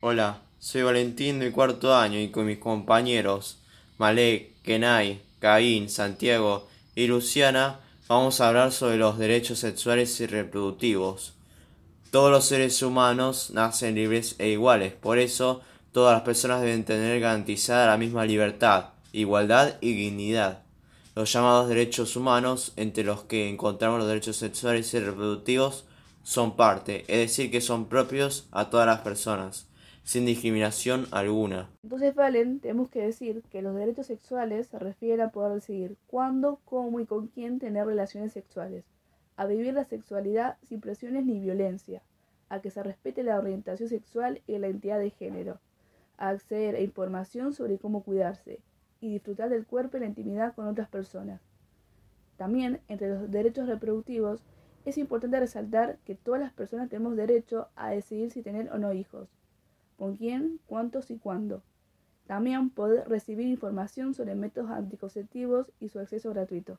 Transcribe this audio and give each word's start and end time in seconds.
Hola, 0.00 0.42
soy 0.60 0.82
Valentín 0.82 1.40
del 1.40 1.50
cuarto 1.50 1.92
año 1.92 2.20
y 2.20 2.28
con 2.30 2.46
mis 2.46 2.58
compañeros 2.58 3.58
Malek, 3.98 4.62
Kenai, 4.62 5.20
Caín, 5.40 5.90
Santiago 5.90 6.68
y 6.94 7.08
Luciana 7.08 7.80
vamos 8.06 8.40
a 8.40 8.46
hablar 8.46 8.70
sobre 8.70 8.96
los 8.96 9.18
derechos 9.18 9.58
sexuales 9.58 10.20
y 10.20 10.26
reproductivos. 10.26 11.34
Todos 12.12 12.30
los 12.30 12.44
seres 12.44 12.80
humanos 12.80 13.50
nacen 13.50 13.96
libres 13.96 14.36
e 14.38 14.50
iguales, 14.50 14.92
por 14.92 15.18
eso 15.18 15.62
todas 15.90 16.14
las 16.14 16.22
personas 16.22 16.60
deben 16.60 16.84
tener 16.84 17.18
garantizada 17.18 17.88
la 17.88 17.96
misma 17.96 18.24
libertad, 18.24 18.90
igualdad 19.10 19.78
y 19.80 19.94
dignidad. 19.94 20.62
Los 21.16 21.32
llamados 21.32 21.68
derechos 21.68 22.14
humanos, 22.14 22.72
entre 22.76 23.02
los 23.02 23.24
que 23.24 23.48
encontramos 23.48 23.98
los 23.98 24.06
derechos 24.06 24.36
sexuales 24.36 24.94
y 24.94 25.00
reproductivos, 25.00 25.86
son 26.22 26.54
parte, 26.54 27.04
es 27.08 27.18
decir, 27.18 27.50
que 27.50 27.60
son 27.60 27.88
propios 27.88 28.46
a 28.52 28.70
todas 28.70 28.86
las 28.86 29.00
personas, 29.00 29.67
sin 30.08 30.24
discriminación 30.24 31.04
alguna. 31.10 31.68
Entonces, 31.82 32.14
Valen, 32.14 32.60
tenemos 32.60 32.88
que 32.88 33.02
decir 33.02 33.42
que 33.50 33.60
los 33.60 33.74
derechos 33.74 34.06
sexuales 34.06 34.68
se 34.68 34.78
refieren 34.78 35.20
a 35.20 35.28
poder 35.32 35.52
decidir 35.52 35.98
cuándo, 36.06 36.60
cómo 36.64 36.98
y 36.98 37.04
con 37.04 37.26
quién 37.26 37.58
tener 37.58 37.84
relaciones 37.84 38.32
sexuales, 38.32 38.86
a 39.36 39.44
vivir 39.44 39.74
la 39.74 39.84
sexualidad 39.84 40.56
sin 40.62 40.80
presiones 40.80 41.26
ni 41.26 41.38
violencia, 41.38 42.00
a 42.48 42.62
que 42.62 42.70
se 42.70 42.82
respete 42.82 43.22
la 43.22 43.38
orientación 43.38 43.90
sexual 43.90 44.40
y 44.46 44.56
la 44.56 44.68
identidad 44.68 44.98
de 44.98 45.10
género, 45.10 45.60
a 46.16 46.30
acceder 46.30 46.76
a 46.76 46.80
información 46.80 47.52
sobre 47.52 47.76
cómo 47.76 48.02
cuidarse, 48.02 48.60
y 49.02 49.12
disfrutar 49.12 49.50
del 49.50 49.66
cuerpo 49.66 49.98
y 49.98 50.00
la 50.00 50.06
intimidad 50.06 50.54
con 50.54 50.68
otras 50.68 50.88
personas. 50.88 51.42
También, 52.38 52.80
entre 52.88 53.10
los 53.10 53.30
derechos 53.30 53.68
reproductivos, 53.68 54.42
es 54.86 54.96
importante 54.96 55.38
resaltar 55.38 55.98
que 56.06 56.14
todas 56.14 56.40
las 56.40 56.54
personas 56.54 56.88
tenemos 56.88 57.14
derecho 57.14 57.68
a 57.76 57.90
decidir 57.90 58.30
si 58.30 58.40
tener 58.40 58.72
o 58.72 58.78
no 58.78 58.94
hijos, 58.94 59.28
con 59.98 60.16
quién, 60.16 60.60
cuántos 60.66 61.10
y 61.10 61.18
cuándo. 61.18 61.62
También 62.26 62.70
poder 62.70 63.08
recibir 63.08 63.46
información 63.48 64.14
sobre 64.14 64.34
métodos 64.34 64.70
anticonceptivos 64.70 65.66
y 65.80 65.88
su 65.88 65.98
acceso 65.98 66.30
gratuito. 66.30 66.78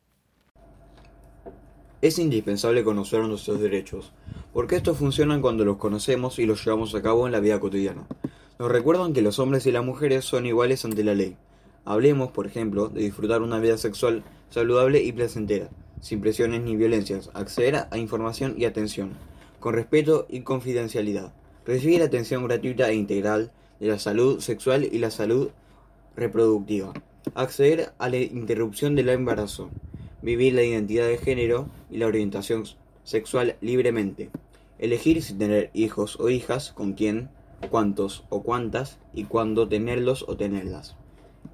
Es 2.01 2.17
indispensable 2.17 2.83
conocer 2.83 3.21
nuestros 3.21 3.59
derechos, 3.59 4.13
porque 4.53 4.77
estos 4.77 4.97
funcionan 4.97 5.41
cuando 5.41 5.65
los 5.65 5.77
conocemos 5.77 6.39
y 6.39 6.45
los 6.45 6.63
llevamos 6.63 6.95
a 6.95 7.01
cabo 7.01 7.27
en 7.27 7.33
la 7.33 7.41
vida 7.41 7.59
cotidiana. 7.59 8.07
Nos 8.57 8.71
recuerdan 8.71 9.13
que 9.13 9.21
los 9.21 9.37
hombres 9.37 9.65
y 9.67 9.71
las 9.71 9.85
mujeres 9.85 10.25
son 10.25 10.45
iguales 10.45 10.85
ante 10.85 11.03
la 11.03 11.13
ley, 11.13 11.37
Hablemos, 11.89 12.31
por 12.31 12.45
ejemplo, 12.45 12.89
de 12.89 13.01
disfrutar 13.01 13.41
una 13.41 13.59
vida 13.59 13.75
sexual 13.77 14.23
saludable 14.51 15.01
y 15.01 15.11
placentera, 15.11 15.69
sin 16.01 16.21
presiones 16.21 16.61
ni 16.61 16.75
violencias, 16.75 17.31
acceder 17.33 17.87
a 17.89 17.97
información 17.97 18.53
y 18.57 18.65
atención, 18.65 19.13
con 19.59 19.73
respeto 19.73 20.27
y 20.29 20.41
confidencialidad, 20.41 21.33
recibir 21.69 22.01
atención 22.01 22.43
gratuita 22.47 22.89
e 22.89 22.95
integral 22.95 23.51
de 23.79 23.89
la 23.89 23.99
salud 23.99 24.39
sexual 24.39 24.89
y 24.91 24.97
la 24.97 25.11
salud 25.11 25.51
reproductiva, 26.15 26.93
acceder 27.35 27.93
a 27.99 28.09
la 28.09 28.17
interrupción 28.17 28.95
del 28.95 29.09
embarazo, 29.09 29.69
vivir 30.23 30.55
la 30.55 30.63
identidad 30.63 31.05
de 31.05 31.19
género 31.19 31.69
y 31.91 31.97
la 31.97 32.07
orientación 32.07 32.63
sexual 33.03 33.55
libremente, 33.61 34.31
elegir 34.79 35.21
si 35.21 35.35
tener 35.35 35.69
hijos 35.75 36.19
o 36.19 36.31
hijas, 36.31 36.71
con 36.71 36.93
quién, 36.93 37.29
cuántos 37.69 38.23
o 38.29 38.41
cuántas 38.41 38.97
y 39.13 39.25
cuándo 39.25 39.69
tenerlos 39.69 40.25
o 40.27 40.37
tenerlas. 40.37 40.95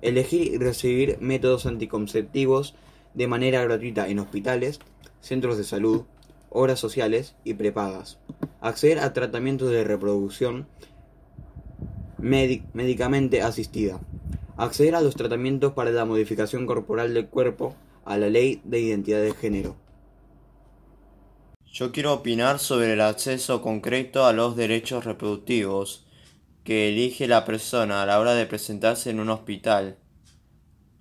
Elegir 0.02 0.54
y 0.54 0.58
recibir 0.58 1.18
métodos 1.20 1.66
anticonceptivos 1.66 2.74
de 3.16 3.28
manera 3.28 3.62
gratuita 3.66 4.08
en 4.08 4.20
hospitales, 4.20 4.80
centros 5.20 5.58
de 5.58 5.66
salud, 5.66 6.04
obras 6.50 6.80
sociales 6.80 7.36
y 7.44 7.54
prepagas. 7.54 8.20
Acceder 8.62 9.00
a 9.00 9.14
tratamientos 9.14 9.72
de 9.72 9.84
reproducción 9.84 10.68
médicamente 12.18 13.42
asistida. 13.42 14.00
Acceder 14.58 14.96
a 14.96 15.02
los 15.02 15.16
tratamientos 15.16 15.74
para 15.74 15.92
la 15.92 16.06
modificación 16.06 16.66
corporal 16.66 17.14
del 17.14 17.28
cuerpo 17.28 17.76
a 18.06 18.18
la 18.18 18.30
ley 18.30 18.62
de 18.64 18.80
identidad 18.80 19.22
de 19.22 19.34
género. 19.34 19.76
Yo 21.66 21.92
quiero 21.92 22.14
opinar 22.14 22.60
sobre 22.60 22.94
el 22.94 23.02
acceso 23.02 23.62
concreto 23.62 24.26
a 24.26 24.32
los 24.32 24.56
derechos 24.56 25.04
reproductivos 25.04 26.06
que 26.64 26.90
elige 26.90 27.28
la 27.28 27.44
persona 27.44 28.02
a 28.02 28.06
la 28.06 28.20
hora 28.20 28.34
de 28.34 28.46
presentarse 28.46 29.10
en 29.10 29.20
un 29.20 29.30
hospital. 29.30 29.98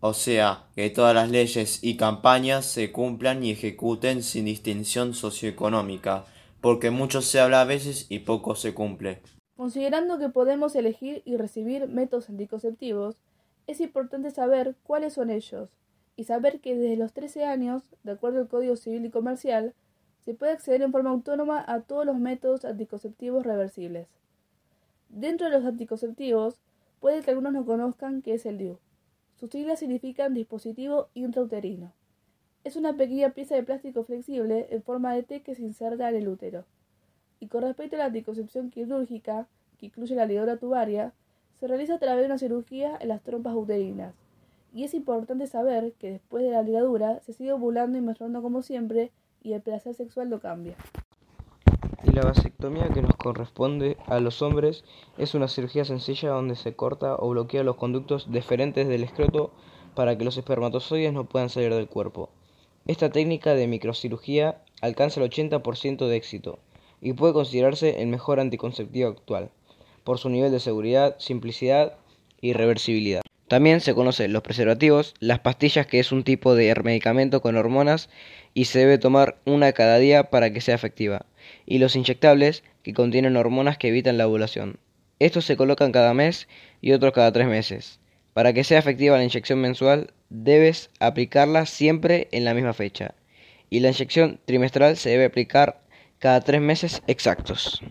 O 0.07 0.13
sea, 0.13 0.67
que 0.75 0.91
todas 0.91 1.15
las 1.15 1.31
leyes 1.31 1.83
y 1.83 1.97
campañas 1.97 2.67
se 2.67 2.93
cumplan 2.93 3.43
y 3.43 3.53
ejecuten 3.53 4.23
sin 4.23 4.45
distinción 4.45 5.15
socioeconómica, 5.15 6.27
porque 6.61 6.91
mucho 6.91 7.23
se 7.23 7.41
habla 7.41 7.63
a 7.63 7.65
veces 7.65 8.05
y 8.11 8.19
poco 8.19 8.55
se 8.55 8.75
cumple. 8.75 9.23
Considerando 9.57 10.19
que 10.19 10.29
podemos 10.29 10.77
elegir 10.77 11.23
y 11.25 11.39
recibir 11.39 11.89
métodos 11.89 12.29
anticonceptivos, 12.29 13.23
es 13.67 13.81
importante 13.81 14.31
saber 14.31 14.77
cuáles 14.83 15.15
son 15.15 15.31
ellos 15.31 15.71
y 16.17 16.25
saber 16.25 16.61
que 16.61 16.77
desde 16.77 16.99
los 16.99 17.15
13 17.15 17.47
años, 17.47 17.85
de 18.03 18.13
acuerdo 18.13 18.41
al 18.41 18.49
Código 18.49 18.77
Civil 18.77 19.07
y 19.07 19.11
Comercial, 19.11 19.73
se 20.21 20.35
puede 20.35 20.53
acceder 20.53 20.83
en 20.83 20.93
forma 20.93 21.13
autónoma 21.13 21.65
a 21.67 21.81
todos 21.81 22.05
los 22.05 22.19
métodos 22.19 22.67
anticonceptivos 22.67 23.47
reversibles. 23.47 24.09
Dentro 25.09 25.47
de 25.47 25.55
los 25.55 25.65
anticonceptivos, 25.65 26.61
puede 27.01 27.23
que 27.23 27.31
algunos 27.31 27.55
no 27.55 27.65
conozcan 27.65 28.21
qué 28.21 28.35
es 28.35 28.45
el 28.45 28.59
DIU. 28.59 28.79
Sus 29.37 29.51
siglas 29.51 29.81
significan 29.81 30.33
dispositivo 30.33 31.09
intrauterino. 31.15 31.93
Es 32.63 32.77
una 32.77 32.97
pequeña 32.97 33.31
pieza 33.31 33.55
de 33.57 33.63
plástico 33.63 34.05
flexible 34.05 34.69
en 34.71 34.83
forma 34.83 35.13
de 35.13 35.23
T 35.23 35.43
que 35.43 35.55
se 35.55 35.63
inserta 35.63 36.09
en 36.09 36.17
el 36.17 36.29
útero. 36.29 36.65
Y 37.41 37.49
con 37.49 37.63
respecto 37.63 37.97
a 37.97 37.99
la 37.99 38.05
anticoncepción 38.07 38.71
quirúrgica, 38.71 39.49
que 39.79 39.87
incluye 39.87 40.15
la 40.15 40.27
ligadura 40.27 40.57
tubaria, 40.57 41.13
se 41.59 41.67
realiza 41.67 41.95
a 41.95 41.99
través 41.99 42.23
de 42.23 42.27
una 42.27 42.39
cirugía 42.39 42.97
en 43.01 43.09
las 43.09 43.23
trompas 43.23 43.55
uterinas. 43.55 44.15
Y 44.73 44.85
es 44.85 44.95
importante 44.95 45.47
saber 45.47 45.93
que 45.93 46.13
después 46.13 46.45
de 46.45 46.51
la 46.51 46.63
ligadura 46.63 47.21
se 47.21 47.33
sigue 47.33 47.53
ovulando 47.53 47.99
y 47.99 48.01
menstruando 48.01 48.41
como 48.41 48.63
siempre 48.63 49.11
y 49.43 49.53
el 49.53 49.63
placer 49.63 49.95
sexual 49.95 50.31
no 50.31 50.41
cambia. 50.41 50.77
Y 52.07 52.13
la 52.13 52.23
vasectomía 52.23 52.91
que 52.91 53.01
nos 53.01 53.17
corresponde 53.17 53.97
a 54.07 54.21
los 54.21 54.43
hombres 54.43 54.85
es 55.17 55.35
una 55.35 55.49
cirugía 55.49 55.85
sencilla 55.85 56.31
donde 56.31 56.55
se 56.55 56.77
corta 56.77 57.17
o 57.19 57.31
bloquea 57.31 57.63
los 57.63 57.77
conductos 57.77 58.31
deferentes 58.31 58.87
del 58.89 59.05
escroto 59.05 59.53
para 59.95 60.19
que 60.19 60.25
los 60.25 60.37
espermatozoides 60.37 61.13
no 61.15 61.25
puedan 61.25 61.49
salir 61.49 61.73
del 61.73 61.89
cuerpo. 61.89 62.29
Esta 62.87 63.11
técnica 63.11 63.55
de 63.55 63.67
microcirugía 63.67 64.63
alcanza 64.83 65.23
el 65.23 65.31
80% 65.31 66.07
de 66.07 66.17
éxito 66.17 66.59
y 67.01 67.15
puede 67.15 67.33
considerarse 67.33 68.03
el 68.03 68.09
mejor 68.09 68.39
anticonceptivo 68.39 69.09
actual, 69.09 69.51
por 70.05 70.19
su 70.19 70.29
nivel 70.29 70.53
de 70.53 70.61
seguridad, 70.61 71.17
simplicidad 71.19 71.95
y 72.43 72.53
reversibilidad. 72.53 73.24
También 73.49 73.81
se 73.81 73.95
conocen 73.95 74.33
los 74.33 74.43
preservativos, 74.43 75.15
las 75.21 75.41
pastillas 75.41 75.87
que 75.87 76.01
es 76.01 76.13
un 76.13 76.25
tipo 76.25 76.55
de 76.55 76.75
medicamento 76.83 77.43
con 77.43 77.57
hormonas 77.57 78.09
y 78.55 78.65
se 78.65 78.79
debe 78.79 78.97
tomar 78.97 79.37
una 79.45 79.73
cada 79.73 79.99
día 79.99 80.31
para 80.31 80.51
que 80.51 80.63
sea 80.63 80.75
efectiva, 80.75 81.27
y 81.67 81.79
los 81.79 81.95
inyectables 81.95 82.65
que 82.83 82.95
contienen 82.95 83.37
hormonas 83.37 83.77
que 83.77 83.89
evitan 83.89 84.17
la 84.17 84.27
ovulación. 84.27 84.79
Estos 85.19 85.45
se 85.45 85.57
colocan 85.57 85.93
cada 85.93 86.15
mes 86.15 86.49
y 86.81 86.93
otros 86.93 87.13
cada 87.13 87.33
tres 87.33 87.47
meses. 87.47 88.01
Para 88.33 88.53
que 88.55 88.65
sea 88.65 88.79
efectiva 88.79 89.19
la 89.19 89.25
inyección 89.25 89.61
mensual, 89.61 90.13
debes 90.31 90.91
aplicarla 90.99 91.67
siempre 91.67 92.29
en 92.33 92.45
la 92.45 92.55
misma 92.55 92.73
fecha, 92.73 93.15
y 93.69 93.81
la 93.81 93.89
inyección 93.89 94.41
trimestral 94.47 94.97
se 94.97 95.11
debe 95.11 95.27
aplicar 95.27 95.83
cada 96.19 96.41
tres 96.41 96.63
meses 96.63 97.03
exactos. 97.07 97.83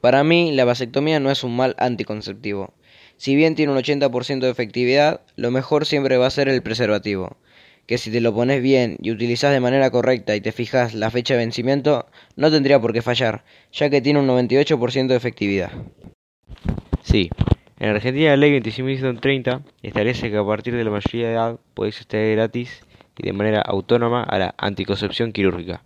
Para 0.00 0.24
mí, 0.24 0.52
la 0.52 0.64
vasectomía 0.64 1.20
no 1.20 1.30
es 1.30 1.44
un 1.44 1.54
mal 1.54 1.74
anticonceptivo 1.78 2.72
si 3.20 3.36
bien 3.36 3.54
tiene 3.54 3.70
un 3.70 3.76
80% 3.76 4.40
de 4.40 4.48
efectividad, 4.48 5.20
lo 5.36 5.50
mejor 5.50 5.84
siempre 5.84 6.16
va 6.16 6.26
a 6.26 6.30
ser 6.30 6.48
el 6.48 6.62
preservativo, 6.62 7.36
que 7.84 7.98
si 7.98 8.10
te 8.10 8.22
lo 8.22 8.32
pones 8.32 8.62
bien 8.62 8.96
y 9.02 9.10
utilizas 9.10 9.52
de 9.52 9.60
manera 9.60 9.90
correcta 9.90 10.34
y 10.34 10.40
te 10.40 10.52
fijas 10.52 10.94
la 10.94 11.10
fecha 11.10 11.34
de 11.34 11.40
vencimiento, 11.40 12.06
no 12.36 12.50
tendría 12.50 12.80
por 12.80 12.94
qué 12.94 13.02
fallar, 13.02 13.44
ya 13.74 13.90
que 13.90 14.00
tiene 14.00 14.20
un 14.20 14.26
98% 14.26 15.08
de 15.08 15.16
efectividad. 15.16 15.70
Sí, 17.02 17.28
en 17.78 17.90
Argentina 17.90 18.30
la 18.30 18.38
ley 18.38 18.58
25.130 18.58 19.64
establece 19.82 20.30
que 20.30 20.38
a 20.38 20.46
partir 20.46 20.74
de 20.74 20.84
la 20.84 20.90
mayoría 20.90 21.26
de 21.26 21.34
edad 21.34 21.60
podéis 21.74 22.00
acceder 22.00 22.36
gratis 22.36 22.86
y 23.18 23.22
de 23.22 23.34
manera 23.34 23.60
autónoma 23.60 24.22
a 24.22 24.38
la 24.38 24.54
anticoncepción 24.56 25.32
quirúrgica, 25.32 25.82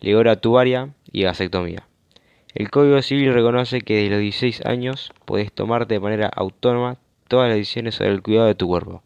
ligora 0.00 0.40
tubaria 0.40 0.92
y 1.12 1.22
vasectomía. 1.22 1.86
El 2.54 2.70
Código 2.70 3.02
Civil 3.02 3.34
reconoce 3.34 3.80
que 3.80 3.96
desde 3.96 4.10
los 4.10 4.20
16 4.20 4.64
años 4.64 5.12
puedes 5.24 5.52
tomarte 5.52 5.94
de 5.94 6.00
manera 6.00 6.28
autónoma 6.28 6.98
todas 7.26 7.48
las 7.48 7.58
decisiones 7.58 7.96
sobre 7.96 8.10
el 8.10 8.22
cuidado 8.22 8.46
de 8.46 8.54
tu 8.54 8.68
cuerpo. 8.68 9.02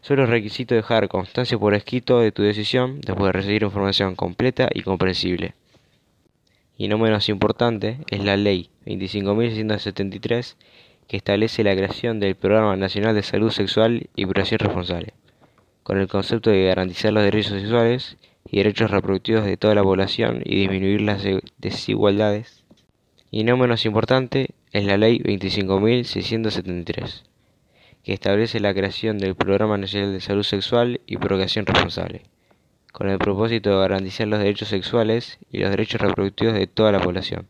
Solo 0.00 0.22
es 0.22 0.28
requisito 0.28 0.76
dejar 0.76 1.08
constancia 1.08 1.58
por 1.58 1.74
escrito 1.74 2.20
de 2.20 2.30
tu 2.30 2.42
decisión 2.44 3.00
después 3.00 3.26
de 3.26 3.32
recibir 3.32 3.64
información 3.64 4.14
completa 4.14 4.68
y 4.72 4.82
comprensible. 4.82 5.54
Y 6.78 6.86
no 6.86 6.98
menos 6.98 7.28
importante 7.28 7.98
es 8.10 8.24
la 8.24 8.36
Ley 8.36 8.70
25.673 8.86 10.54
que 11.08 11.16
establece 11.16 11.64
la 11.64 11.74
creación 11.74 12.20
del 12.20 12.36
Programa 12.36 12.76
Nacional 12.76 13.16
de 13.16 13.24
Salud 13.24 13.50
Sexual 13.50 14.08
y 14.14 14.24
Curación 14.24 14.60
Responsable, 14.60 15.14
con 15.82 15.98
el 15.98 16.06
concepto 16.06 16.50
de 16.50 16.64
garantizar 16.66 17.12
los 17.12 17.24
derechos 17.24 17.60
sexuales 17.60 18.16
y 18.52 18.58
derechos 18.58 18.90
reproductivos 18.90 19.46
de 19.46 19.56
toda 19.56 19.74
la 19.74 19.82
población 19.82 20.42
y 20.44 20.60
disminuir 20.60 21.00
las 21.00 21.24
desigualdades. 21.56 22.64
Y 23.30 23.44
no 23.44 23.56
menos 23.56 23.86
importante, 23.86 24.50
es 24.72 24.84
la 24.84 24.98
Ley 24.98 25.20
25.673, 25.20 27.22
que 28.04 28.12
establece 28.12 28.60
la 28.60 28.74
creación 28.74 29.16
del 29.16 29.34
Programa 29.34 29.78
Nacional 29.78 30.12
de 30.12 30.20
Salud 30.20 30.42
Sexual 30.42 31.00
y 31.06 31.16
Procreación 31.16 31.64
Responsable, 31.64 32.24
con 32.92 33.08
el 33.08 33.18
propósito 33.18 33.70
de 33.70 33.78
garantizar 33.78 34.28
los 34.28 34.38
derechos 34.38 34.68
sexuales 34.68 35.38
y 35.50 35.58
los 35.58 35.70
derechos 35.70 36.02
reproductivos 36.02 36.52
de 36.52 36.66
toda 36.66 36.92
la 36.92 37.00
población, 37.00 37.46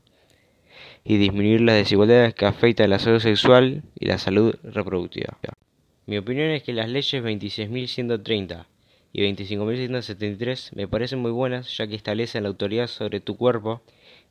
y 1.03 1.17
disminuir 1.17 1.63
las 1.63 1.75
desigualdades 1.75 2.35
que 2.35 2.47
afectan 2.47 2.91
la 2.91 3.01
salud 3.01 3.19
sexual 3.19 3.83
y 3.99 4.07
la 4.07 4.19
salud 4.19 4.55
reproductiva. 4.63 5.37
Mi 6.07 6.17
opinión 6.17 6.51
es 6.51 6.63
que 6.63 6.73
las 6.73 6.89
leyes 6.89 7.25
26.130 7.25 8.67
y 9.13 9.23
25.673 9.23 10.75
me 10.75 10.89
parecen 10.89 11.19
muy 11.19 11.31
buenas 11.31 11.77
ya 11.77 11.87
que 11.87 11.95
establecen 11.95 12.45
la 12.45 12.49
autoridad 12.49 12.87
sobre 12.87 13.21
tu 13.21 13.37
cuerpo 13.37 13.83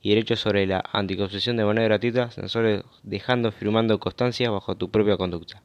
y 0.01 0.09
derechos 0.09 0.39
sobre 0.39 0.65
la 0.65 0.83
anticoncepción 0.91 1.57
de 1.57 1.65
manera 1.65 1.87
gratuita, 1.87 2.31
solo 2.47 2.83
dejando 3.03 3.51
firmando 3.51 3.99
constancia 3.99 4.49
bajo 4.49 4.75
tu 4.75 4.89
propia 4.89 5.17
conducta. 5.17 5.61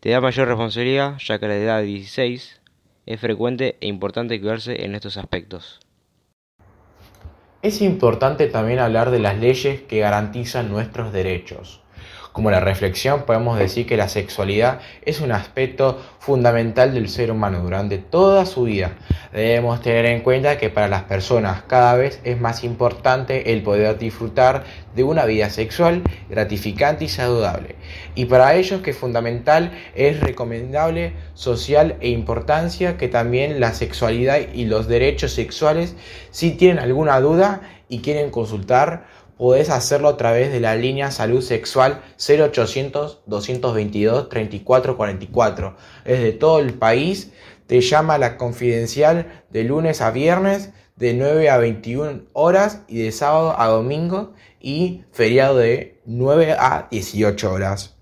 Te 0.00 0.10
da 0.10 0.20
mayor 0.20 0.48
responsabilidad 0.48 1.16
ya 1.18 1.38
que 1.38 1.46
a 1.46 1.48
la 1.48 1.56
edad 1.56 1.78
de 1.78 1.86
16 1.86 2.60
es 3.06 3.20
frecuente 3.20 3.76
e 3.80 3.86
importante 3.86 4.38
cuidarse 4.38 4.84
en 4.84 4.94
estos 4.94 5.16
aspectos. 5.16 5.80
Es 7.62 7.80
importante 7.80 8.46
también 8.46 8.78
hablar 8.78 9.10
de 9.10 9.18
las 9.18 9.38
leyes 9.38 9.80
que 9.80 9.98
garantizan 9.98 10.70
nuestros 10.70 11.12
derechos. 11.12 11.80
Como 12.38 12.52
la 12.52 12.60
reflexión 12.60 13.22
podemos 13.22 13.58
decir 13.58 13.84
que 13.84 13.96
la 13.96 14.08
sexualidad 14.08 14.78
es 15.04 15.20
un 15.20 15.32
aspecto 15.32 16.00
fundamental 16.20 16.94
del 16.94 17.08
ser 17.08 17.32
humano 17.32 17.64
durante 17.64 17.98
toda 17.98 18.46
su 18.46 18.62
vida. 18.62 18.92
Debemos 19.32 19.82
tener 19.82 20.06
en 20.06 20.20
cuenta 20.20 20.56
que 20.56 20.70
para 20.70 20.86
las 20.86 21.02
personas 21.02 21.62
cada 21.66 21.96
vez 21.96 22.20
es 22.22 22.40
más 22.40 22.62
importante 22.62 23.52
el 23.52 23.64
poder 23.64 23.98
disfrutar 23.98 24.62
de 24.94 25.02
una 25.02 25.24
vida 25.24 25.50
sexual 25.50 26.04
gratificante 26.30 27.06
y 27.06 27.08
saludable. 27.08 27.74
Y 28.14 28.26
para 28.26 28.54
ellos 28.54 28.82
que 28.82 28.90
es 28.90 28.96
fundamental 28.96 29.72
es 29.96 30.20
recomendable 30.20 31.14
social 31.34 31.96
e 32.00 32.10
importancia 32.10 32.96
que 32.96 33.08
también 33.08 33.58
la 33.58 33.72
sexualidad 33.72 34.38
y 34.54 34.66
los 34.66 34.86
derechos 34.86 35.32
sexuales 35.32 35.96
si 36.30 36.52
tienen 36.52 36.78
alguna 36.78 37.18
duda 37.18 37.62
y 37.88 38.00
quieren 38.00 38.30
consultar 38.30 39.06
podés 39.38 39.70
hacerlo 39.70 40.08
a 40.08 40.16
través 40.16 40.52
de 40.52 40.60
la 40.60 40.76
línea 40.76 41.10
Salud 41.10 41.40
Sexual 41.40 42.02
0800 42.18 43.22
222 43.26 44.28
3444. 44.28 45.76
Desde 46.04 46.32
todo 46.32 46.58
el 46.58 46.74
país 46.74 47.32
te 47.66 47.80
llama 47.80 48.18
la 48.18 48.36
confidencial 48.36 49.44
de 49.50 49.64
lunes 49.64 50.00
a 50.00 50.10
viernes 50.10 50.70
de 50.96 51.14
9 51.14 51.48
a 51.48 51.58
21 51.58 52.22
horas 52.32 52.82
y 52.88 52.98
de 52.98 53.12
sábado 53.12 53.54
a 53.58 53.68
domingo 53.68 54.34
y 54.60 55.04
feriado 55.12 55.56
de 55.56 56.00
9 56.04 56.56
a 56.58 56.88
18 56.90 57.52
horas. 57.52 57.97